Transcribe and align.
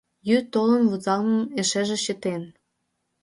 Йӱд 0.27 0.45
толын 0.53 0.83
вузалмым 0.91 1.43
эшеже 1.59 1.97
чытен 2.05 2.43